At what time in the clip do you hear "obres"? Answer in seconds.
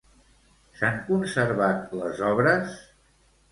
2.33-2.77